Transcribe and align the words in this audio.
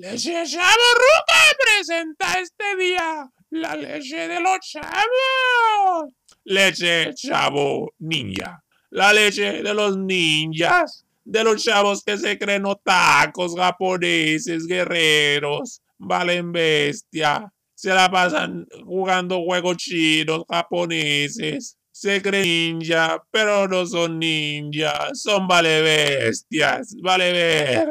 Leche 0.00 0.32
Chaborruca 0.46 1.42
presenta 1.58 2.40
este 2.40 2.74
día 2.78 3.30
la 3.50 3.76
leche 3.76 4.28
de 4.28 4.40
los 4.40 4.58
chavos. 4.60 6.14
Leche 6.44 7.12
Chavo 7.12 7.92
Ninja. 7.98 8.64
La 8.88 9.12
leche 9.12 9.62
de 9.62 9.74
los 9.74 9.98
ninjas. 9.98 11.04
De 11.22 11.44
los 11.44 11.62
chavos 11.62 12.02
que 12.02 12.16
se 12.16 12.38
creen 12.38 12.64
otacos, 12.64 13.54
japoneses, 13.54 14.66
guerreros. 14.66 15.82
Valen 15.98 16.50
bestia. 16.50 17.52
Se 17.74 17.92
la 17.92 18.10
pasan 18.10 18.66
jugando 18.86 19.44
juegos 19.44 19.76
chinos, 19.76 20.44
japoneses. 20.48 21.76
Se 21.92 22.22
creen 22.22 22.78
ninja, 22.78 23.22
pero 23.30 23.68
no 23.68 23.84
son 23.84 24.18
ninjas. 24.18 25.20
Son 25.20 25.46
vale 25.46 25.82
bestias. 25.82 26.96
Vale 27.02 27.32
ver. 27.32 27.90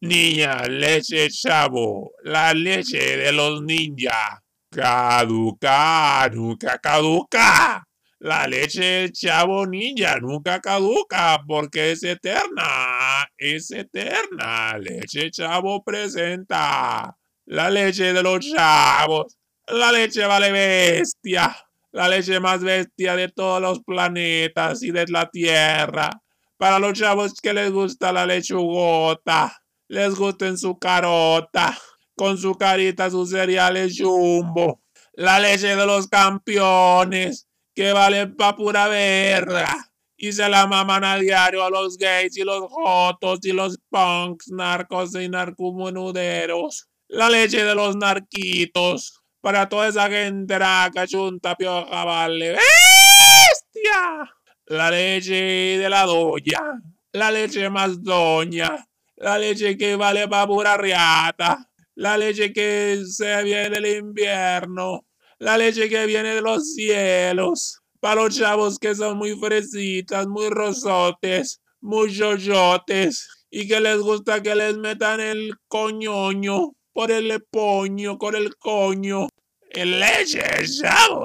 Niña, 0.00 0.62
leche 0.68 1.28
chavo, 1.28 2.12
la 2.22 2.54
leche 2.54 3.16
de 3.16 3.32
los 3.32 3.60
ninjas. 3.62 4.38
Caduca, 4.70 6.28
nunca 6.32 6.78
caduca. 6.78 7.82
La 8.20 8.46
leche 8.46 9.10
chavo 9.10 9.66
ninja 9.66 10.20
nunca 10.20 10.60
caduca 10.60 11.40
porque 11.44 11.90
es 11.90 12.04
eterna, 12.04 13.28
es 13.36 13.72
eterna. 13.72 14.78
Leche 14.78 15.32
chavo 15.32 15.82
presenta. 15.82 17.16
La 17.46 17.68
leche 17.68 18.12
de 18.12 18.22
los 18.22 18.38
chavos. 18.38 19.36
La 19.66 19.90
leche 19.90 20.24
vale 20.26 20.52
bestia. 20.52 21.56
La 21.90 22.06
leche 22.08 22.38
más 22.38 22.62
bestia 22.62 23.16
de 23.16 23.30
todos 23.30 23.60
los 23.60 23.80
planetas 23.82 24.80
y 24.84 24.92
de 24.92 25.06
la 25.08 25.28
Tierra. 25.28 26.08
Para 26.56 26.78
los 26.78 26.92
chavos 26.92 27.34
que 27.40 27.52
les 27.52 27.72
gusta 27.72 28.12
la 28.12 28.26
lechugota 28.26 29.60
les 29.88 30.14
gusten 30.14 30.58
su 30.58 30.78
carota, 30.78 31.76
con 32.14 32.38
su 32.38 32.54
carita 32.54 33.10
sus 33.10 33.30
cereales 33.30 33.96
jumbo, 33.98 34.82
la 35.14 35.40
leche 35.40 35.74
de 35.74 35.86
los 35.86 36.06
campeones, 36.08 37.48
que 37.74 37.92
valen 37.92 38.36
pa' 38.36 38.56
pura 38.56 38.88
verga, 38.88 39.68
y 40.16 40.32
se 40.32 40.48
la 40.48 40.66
maman 40.66 41.04
a 41.04 41.16
diario 41.16 41.64
a 41.64 41.70
los 41.70 41.96
gays 41.96 42.36
y 42.36 42.42
los 42.42 42.64
jotos 42.68 43.38
y 43.44 43.52
los 43.52 43.78
punks, 43.88 44.48
narcos 44.48 45.14
y 45.14 45.28
narcomonuderos, 45.28 46.88
la 47.06 47.30
leche 47.30 47.64
de 47.64 47.74
los 47.74 47.96
narquitos, 47.96 49.22
para 49.40 49.68
toda 49.68 49.88
esa 49.88 50.10
gente 50.10 50.58
raca, 50.58 51.06
chunta, 51.06 51.54
pioja, 51.54 52.04
vale, 52.04 52.50
bestia, 52.50 54.34
la 54.66 54.90
leche 54.90 55.78
de 55.78 55.88
la 55.88 56.04
doña, 56.04 56.82
la 57.12 57.30
leche 57.30 57.70
más 57.70 58.02
doña, 58.02 58.87
la 59.20 59.38
leche 59.38 59.76
que 59.76 59.96
vale 59.96 60.28
para 60.28 60.46
pura 60.46 60.76
riata, 60.76 61.68
la 61.94 62.16
leche 62.16 62.52
que 62.52 63.02
se 63.06 63.42
viene 63.42 63.70
del 63.70 63.86
invierno, 63.86 65.06
la 65.38 65.58
leche 65.58 65.88
que 65.88 66.06
viene 66.06 66.34
de 66.34 66.40
los 66.40 66.74
cielos, 66.74 67.80
para 68.00 68.22
los 68.22 68.36
chavos 68.36 68.78
que 68.78 68.94
son 68.94 69.18
muy 69.18 69.36
fresitas, 69.36 70.26
muy 70.28 70.48
rosotes, 70.50 71.60
muy 71.80 72.12
yoyotes, 72.12 73.28
y 73.50 73.66
que 73.66 73.80
les 73.80 73.98
gusta 73.98 74.42
que 74.42 74.54
les 74.54 74.76
metan 74.76 75.20
el 75.20 75.54
coñoño 75.66 76.74
por 76.92 77.10
el 77.10 77.42
poño, 77.50 78.18
con 78.18 78.36
el 78.36 78.56
coño. 78.56 79.28
El 79.70 80.00
leche 80.00 80.42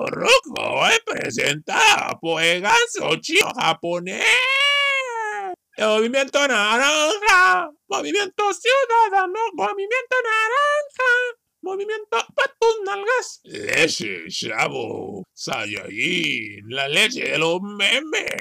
rojo 0.07 0.87
es 0.87 0.99
presentado 1.05 2.19
por 2.19 2.41
el 2.41 2.61
ganso 2.61 3.15
chino 3.21 3.51
japonés. 3.55 4.25
Movimiento 5.85 6.39
naranja, 6.47 7.69
movimiento 7.89 8.43
ciudadano, 8.53 9.39
movimiento 9.53 10.15
naranja, 10.23 11.11
movimiento 11.61 12.17
patus 12.33 12.75
nalgas. 12.85 13.41
Leche, 13.43 14.23
chavo, 14.29 15.23
Saiyajin, 15.33 16.69
la 16.69 16.87
leche 16.87 17.31
de 17.31 17.37
los 17.37 17.61
memes, 17.61 18.31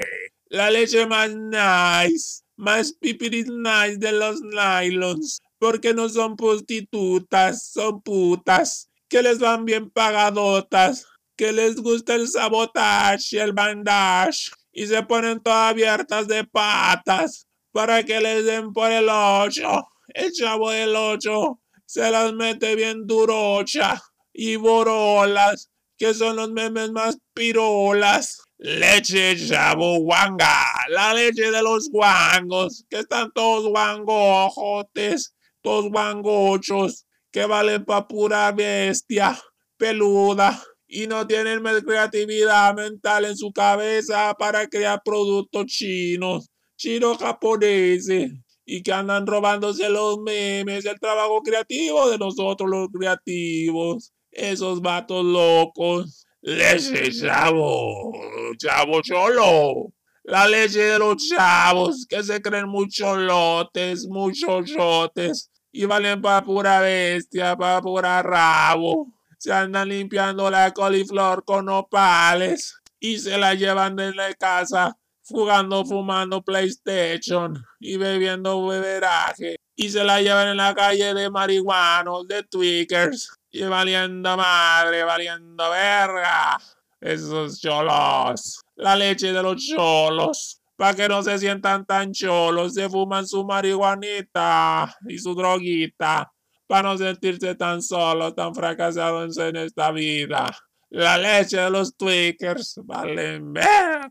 la 0.47 0.71
leche 0.71 1.05
más 1.05 1.35
nice, 1.35 2.43
más 2.55 2.93
pipiris 2.93 3.47
nice 3.47 3.97
de 3.97 4.13
los 4.13 4.41
nylons, 4.41 5.41
porque 5.59 5.93
no 5.93 6.07
son 6.07 6.37
prostitutas, 6.37 7.71
son 7.73 8.01
putas, 8.01 8.89
que 9.09 9.21
les 9.21 9.39
van 9.39 9.65
bien 9.65 9.89
pagadotas, 9.89 11.05
que 11.35 11.51
les 11.51 11.75
gusta 11.75 12.15
el 12.15 12.29
sabotaje, 12.29 13.41
el 13.41 13.51
bandage 13.51 14.49
y 14.73 14.87
se 14.87 15.03
ponen 15.03 15.39
todas 15.39 15.71
abiertas 15.71 16.27
de 16.27 16.43
patas 16.43 17.47
para 17.71 18.03
que 18.03 18.19
les 18.19 18.45
den 18.45 18.73
por 18.73 18.91
el 18.91 19.07
ocho. 19.09 19.87
El 20.07 20.31
chavo 20.31 20.71
del 20.71 20.95
ocho 20.95 21.59
se 21.85 22.09
las 22.11 22.33
mete 22.33 22.75
bien 22.75 23.05
durocha 23.05 24.01
y 24.33 24.55
borolas, 24.55 25.69
que 25.97 26.13
son 26.13 26.35
los 26.35 26.51
memes 26.51 26.91
más 26.91 27.17
pirolas. 27.33 28.41
Leche 28.57 29.35
chavo 29.47 29.99
guanga, 29.99 30.65
la 30.89 31.13
leche 31.13 31.51
de 31.51 31.61
los 31.61 31.89
guangos, 31.89 32.85
que 32.89 32.99
están 32.99 33.31
todos 33.33 33.67
guangojotes, 33.67 35.35
todos 35.61 35.89
guangochos, 35.89 37.05
que 37.31 37.45
valen 37.45 37.83
pa' 37.85 38.07
pura 38.07 38.51
bestia, 38.51 39.37
peluda 39.77 40.63
y 40.93 41.07
no 41.07 41.25
tienen 41.25 41.63
creatividad 41.83 42.75
mental 42.75 43.25
en 43.25 43.35
su 43.35 43.51
cabeza 43.51 44.35
para 44.37 44.67
crear 44.67 45.01
productos 45.03 45.65
chinos, 45.65 46.51
chinos 46.77 47.17
japoneses, 47.17 48.31
y 48.63 48.83
que 48.83 48.93
andan 48.93 49.25
robándose 49.25 49.89
los 49.89 50.19
memes, 50.19 50.85
el 50.85 50.99
trabajo 50.99 51.41
creativo 51.41 52.11
de 52.11 52.19
nosotros 52.19 52.69
los 52.69 52.89
creativos. 52.89 54.13
Esos 54.31 54.81
vatos 54.81 55.25
locos. 55.25 56.25
Leche, 56.41 57.11
chavo, 57.11 58.11
chavo 58.57 59.01
cholo. 59.01 59.93
La 60.23 60.47
leche 60.47 60.79
de 60.79 60.99
los 60.99 61.17
chavos 61.27 62.05
que 62.07 62.21
se 62.21 62.41
creen 62.41 62.67
muchos 62.67 63.17
lotes, 63.17 64.07
muchos 64.07 64.69
lotes 64.71 65.49
y 65.71 65.85
valen 65.85 66.21
para 66.21 66.43
pura 66.45 66.81
bestia, 66.81 67.55
para 67.55 67.81
pura 67.81 68.21
rabo 68.21 69.12
se 69.43 69.51
andan 69.51 69.89
limpiando 69.89 70.49
la 70.49 70.71
coliflor 70.71 71.43
con 71.43 71.67
opales 71.67 72.79
y 72.97 73.19
se 73.19 73.37
la 73.37 73.53
llevan 73.53 73.97
de 73.97 74.13
la 74.13 74.33
casa 74.35 74.95
jugando, 75.21 75.83
fumando 75.83 76.41
PlayStation 76.41 77.61
y 77.77 77.97
bebiendo 77.97 78.65
beberaje 78.65 79.57
y 79.75 79.89
se 79.89 80.01
la 80.05 80.21
llevan 80.21 80.47
en 80.47 80.55
la 80.55 80.73
calle 80.73 81.13
de 81.13 81.29
marihuanos, 81.29 82.25
de 82.25 82.43
tweakers 82.43 83.33
y 83.51 83.63
valiendo 83.63 84.37
madre, 84.37 85.03
valiendo 85.03 85.69
verga. 85.69 86.57
Esos 87.01 87.59
cholos. 87.59 88.61
La 88.75 88.95
leche 88.95 89.33
de 89.33 89.43
los 89.43 89.61
cholos. 89.61 90.61
Para 90.77 90.95
que 90.95 91.09
no 91.09 91.21
se 91.21 91.37
sientan 91.37 91.85
tan 91.85 92.13
cholos, 92.13 92.75
se 92.75 92.87
fuman 92.87 93.27
su 93.27 93.43
marihuanita 93.43 94.95
y 95.05 95.17
su 95.17 95.35
droguita 95.35 96.31
para 96.73 96.89
no 96.89 96.97
sentirse 96.97 97.53
tan 97.53 97.83
solo, 97.83 98.33
tan 98.33 98.55
fracasado 98.55 99.25
en 99.25 99.55
esta 99.57 99.91
vida. 99.91 100.49
La 100.89 101.19
leche 101.19 101.57
de 101.57 101.69
los 101.69 101.95
tweakers 101.95 102.79
vale 102.83 103.39
verga, 103.43 104.09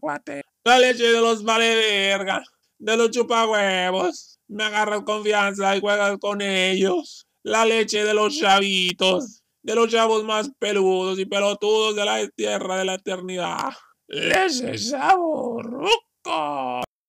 La 0.63 0.79
leche 0.79 1.11
de 1.11 1.21
los 1.21 1.43
vale 1.43 1.75
verga, 1.75 2.41
de 2.79 2.97
los 2.97 3.11
chupahuevos. 3.11 4.39
Me 4.47 4.63
agarras 4.63 5.03
confianza 5.03 5.77
y 5.77 5.81
juegas 5.81 6.19
con 6.21 6.41
ellos. 6.41 7.27
La 7.43 7.65
leche 7.65 8.05
de 8.05 8.15
los 8.15 8.39
chavitos, 8.39 9.43
de 9.61 9.75
los 9.75 9.91
chavos 9.91 10.23
más 10.23 10.49
peludos 10.61 11.19
y 11.19 11.27
pelotudos 11.27 11.97
de 11.97 12.05
la 12.05 12.29
tierra 12.29 12.77
de 12.77 12.85
la 12.85 12.95
eternidad. 12.95 13.73
Leche 14.07 14.79
chaborruco. 14.79 15.91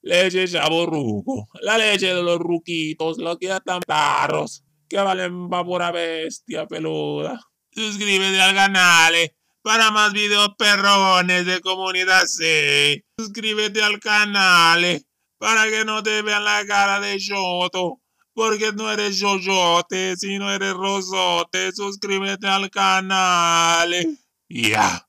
Leche 0.02 0.47
chaborruco. 0.47 1.46
La 1.62 1.78
leche 1.78 2.08
de 2.08 2.24
los 2.24 2.40
ruquitos, 2.40 3.20
los 3.20 3.38
que 3.38 3.46
ya 3.50 3.58
están 3.58 3.81
tarros 3.81 4.64
que 4.94 5.02
valen 5.02 5.50
va 5.50 5.64
pura 5.66 5.92
bestia 5.92 6.67
peluda. 6.67 7.40
Suscríbete 7.73 8.40
al 8.40 8.53
canal 8.53 9.16
eh, 9.16 9.35
para 9.64 9.90
más 9.90 10.14
videos 10.14 10.50
perrones 10.58 11.46
de 11.47 11.62
comunidad 11.62 12.26
C. 12.26 13.03
Suscríbete 13.17 13.82
al 13.82 14.00
canal 14.00 14.85
eh, 14.85 15.02
para 15.40 15.67
que 15.70 15.84
no 15.84 16.03
te 16.03 16.22
vean 16.22 16.44
la 16.46 16.64
cara 16.67 17.00
de 17.00 17.17
Yoto. 17.17 18.00
Porque 18.35 18.72
no 18.72 18.91
eres 18.91 19.20
yoyote, 19.20 20.16
si 20.17 20.40
no 20.40 20.52
eres 20.52 20.73
rosote, 20.73 21.72
suscríbete 21.72 22.47
al 22.47 22.72
canal. 22.72 23.94
Eh. 23.94 24.09
Ya. 24.50 25.08